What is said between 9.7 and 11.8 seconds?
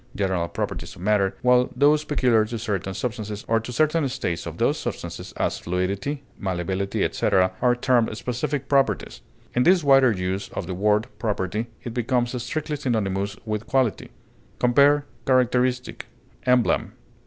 wider use of the word property,